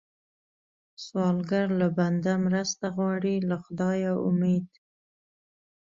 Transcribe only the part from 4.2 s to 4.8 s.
امید